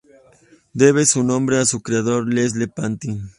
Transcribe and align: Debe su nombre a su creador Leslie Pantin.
Debe 0.73 1.05
su 1.05 1.21
nombre 1.23 1.59
a 1.59 1.65
su 1.65 1.83
creador 1.83 2.25
Leslie 2.27 2.67
Pantin. 2.67 3.29